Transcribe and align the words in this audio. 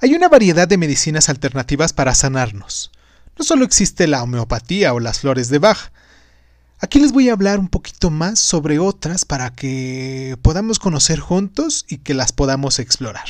Hay 0.00 0.14
una 0.14 0.28
variedad 0.28 0.68
de 0.68 0.78
medicinas 0.78 1.28
alternativas 1.28 1.92
para 1.92 2.14
sanarnos. 2.14 2.92
No 3.36 3.44
solo 3.44 3.64
existe 3.64 4.06
la 4.06 4.22
homeopatía 4.22 4.94
o 4.94 5.00
las 5.00 5.18
flores 5.18 5.48
de 5.48 5.58
Bach. 5.58 5.90
Aquí 6.78 7.00
les 7.00 7.10
voy 7.10 7.28
a 7.28 7.32
hablar 7.32 7.58
un 7.58 7.68
poquito 7.68 8.08
más 8.10 8.38
sobre 8.38 8.78
otras 8.78 9.24
para 9.24 9.50
que 9.50 10.38
podamos 10.42 10.78
conocer 10.78 11.18
juntos 11.18 11.84
y 11.88 11.98
que 11.98 12.14
las 12.14 12.30
podamos 12.30 12.78
explorar. 12.78 13.26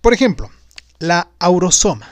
Por 0.00 0.14
ejemplo, 0.14 0.50
la 0.98 1.28
aurosoma, 1.38 2.08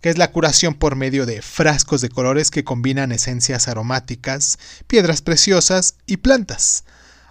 que 0.00 0.10
es 0.10 0.18
la 0.18 0.32
curación 0.32 0.74
por 0.74 0.96
medio 0.96 1.26
de 1.26 1.42
frascos 1.42 2.00
de 2.00 2.08
colores 2.08 2.50
que 2.50 2.64
combinan 2.64 3.12
esencias 3.12 3.68
aromáticas, 3.68 4.58
piedras 4.88 5.22
preciosas 5.22 5.94
y 6.06 6.16
plantas. 6.16 6.82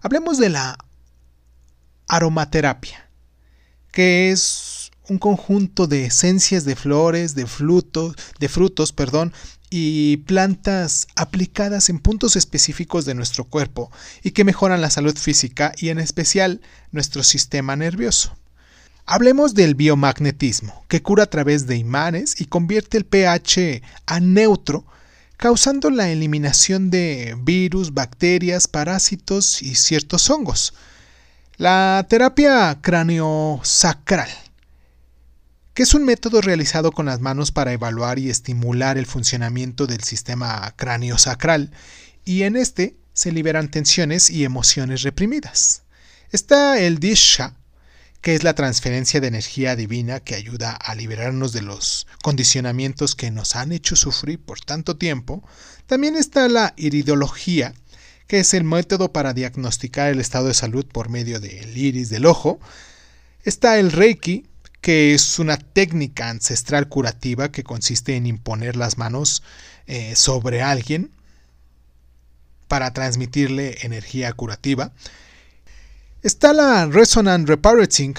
Hablemos 0.02 0.38
de 0.38 0.50
la 0.50 0.78
aromaterapia, 2.07 3.09
que 3.91 4.31
es 4.31 4.74
un 5.09 5.18
conjunto 5.18 5.88
de 5.88 6.05
esencias 6.05 6.66
de 6.66 6.76
flores, 6.76 7.36
de 7.36 7.46
frutos, 7.46 8.16
de 8.40 8.50
frutos, 8.50 8.91
perdón, 8.91 9.34
y 9.70 10.18
plantas 10.18 11.08
aplicadas 11.16 11.90
en 11.90 12.00
puntos 12.00 12.36
específicos 12.36 13.05
de 13.05 13.16
nuestro 13.16 13.46
cuerpo 13.46 13.91
y 14.23 14.32
que 14.32 14.44
mejoran 14.44 14.82
la 14.82 14.90
salud 14.90 15.18
física 15.18 15.73
y 15.77 15.90
en 15.90 15.99
especial 15.99 16.62
nuestro 16.91 17.23
sistema 17.23 17.76
nervioso. 17.76 18.38
Hablemos 19.05 19.54
del 19.54 19.76
biomagnetismo, 19.76 20.84
que 20.88 21.02
cura 21.02 21.24
a 21.24 21.30
través 21.30 21.68
de 21.68 21.77
imanes 21.77 22.40
y 22.40 22.46
convierte 22.46 22.98
el 22.98 23.05
pH 23.05 23.84
a 24.08 24.20
neutro, 24.20 24.85
causando 25.38 25.91
la 25.91 26.10
eliminación 26.10 26.90
de 26.90 27.35
virus, 27.40 27.94
bacterias, 27.94 28.68
parásitos 28.68 29.62
y 29.62 29.76
ciertos 29.76 30.30
hongos. 30.30 30.74
La 31.58 32.05
terapia 32.10 32.80
craniosacral 32.82 34.29
que 35.76 35.84
es 35.84 35.93
un 35.93 36.05
método 36.05 36.40
realizado 36.40 36.93
con 36.93 37.05
las 37.05 37.20
manos 37.20 37.51
para 37.51 37.73
evaluar 37.73 38.18
y 38.18 38.29
estimular 38.29 38.98
el 38.98 39.05
funcionamiento 39.05 39.87
del 39.87 40.01
sistema 40.04 40.73
cráneo-sacral, 40.77 41.71
y 42.23 42.43
en 42.43 42.55
este 42.55 42.95
se 43.13 43.34
liberan 43.34 43.70
tensiones 43.70 44.29
y 44.29 44.45
emociones 44.45 45.01
reprimidas. 45.01 45.84
Está 46.32 46.79
el 46.79 46.99
Disha, 46.99 47.55
que 48.21 48.35
es 48.35 48.43
la 48.43 48.55
transferencia 48.55 49.20
de 49.20 49.27
energía 49.27 49.76
divina 49.76 50.21
que 50.21 50.35
ayuda 50.35 50.71
a 50.71 50.95
liberarnos 50.95 51.51
de 51.51 51.62
los 51.62 52.07
condicionamientos 52.23 53.13
que 53.13 53.29
nos 53.29 53.57
han 53.57 53.73
hecho 53.73 53.98
sufrir 53.98 54.39
por 54.39 54.62
tanto 54.62 54.95
tiempo. 54.95 55.43
También 55.87 56.15
está 56.15 56.48
la 56.48 56.73
iridología, 56.77 57.73
que 58.27 58.39
es 58.39 58.54
el 58.54 58.63
método 58.63 59.12
para 59.12 59.34
diagnosticar 59.34 60.10
el 60.10 60.21
estado 60.21 60.48
de 60.48 60.54
salud 60.54 60.85
por 60.85 61.10
medio 61.10 61.41
del 61.41 61.77
iris 61.77 62.10
del 62.10 62.26
ojo. 62.26 62.62
Está 63.43 63.77
el 63.77 63.91
Reiki, 63.91 64.47
que 64.86 65.16
es 65.16 65.40
una 65.40 65.58
técnica 65.58 66.30
ancestral 66.30 66.88
curativa 66.88 67.52
que 67.52 67.64
consiste 67.64 68.18
en 68.18 68.28
imponer 68.28 68.75
las 68.75 69.00
manos 69.00 69.41
eh, 69.88 70.16
sobre 70.16 70.62
alguien 70.62 71.09
para 72.68 72.94
transmitirle 72.94 73.80
energía 73.81 74.31
curativa. 74.34 74.94
Está 76.22 76.53
la 76.53 76.86
Resonant 76.86 77.50
Reparating, 77.50 78.13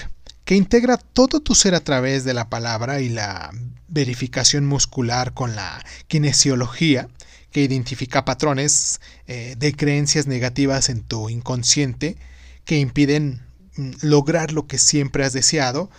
que 0.44 0.56
integra 0.56 0.96
todo 0.96 1.38
tu 1.38 1.54
ser 1.54 1.76
a 1.76 1.84
través 1.84 2.24
de 2.24 2.34
la 2.34 2.50
palabra 2.50 3.00
y 3.00 3.10
la 3.10 3.52
verificación 3.86 4.66
muscular 4.66 5.34
con 5.34 5.54
la 5.54 5.84
kinesiología, 6.08 7.06
que 7.52 7.62
identifica 7.62 8.24
patrones 8.24 9.00
eh, 9.28 9.54
de 9.56 9.72
creencias 9.72 10.26
negativas 10.26 10.88
en 10.88 11.04
tu 11.04 11.28
inconsciente 11.28 12.16
que 12.64 12.76
impiden 12.80 13.46
mm, 13.76 13.90
lograr 14.02 14.50
lo 14.50 14.66
que 14.66 14.78
siempre 14.78 15.24
has 15.24 15.32
deseado 15.32 15.90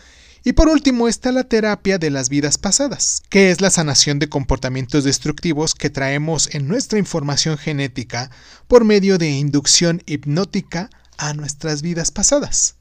y 0.48 0.54
por 0.54 0.70
último 0.70 1.10
está 1.10 1.34
la 1.34 1.44
terapia 1.44 1.98
de 1.98 2.10
las 2.10 2.30
vidas 2.30 2.58
pasadas, 2.58 3.22
que 3.30 3.52
es 3.52 3.60
la 3.60 3.70
sanación 3.70 4.18
de 4.18 4.30
comportamientos 4.30 5.04
destructivos 5.04 5.76
que 5.76 5.90
traemos 5.90 6.56
en 6.56 6.70
nuestra 6.70 6.98
información 6.98 7.58
genética 7.58 8.32
por 8.70 8.86
medio 8.86 9.18
de 9.18 9.30
inducción 9.30 10.02
hipnótica 10.06 10.90
a 11.18 11.34
nuestras 11.34 11.82
vidas 11.82 12.12
pasadas. 12.12 12.76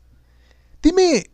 Dime, 0.80 1.28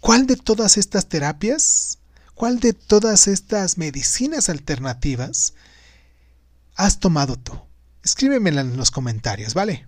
¿cuál 0.00 0.26
de 0.26 0.34
todas 0.34 0.76
estas 0.76 1.08
terapias, 1.08 2.00
cuál 2.34 2.58
de 2.58 2.72
todas 2.72 3.28
estas 3.28 3.78
medicinas 3.78 4.48
alternativas 4.48 5.54
has 6.74 6.98
tomado 6.98 7.36
tú? 7.36 7.52
Escríbemela 8.02 8.62
en 8.62 8.76
los 8.76 8.90
comentarios, 8.90 9.54
¿vale? 9.54 9.86